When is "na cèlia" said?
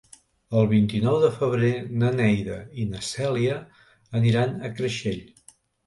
2.95-3.61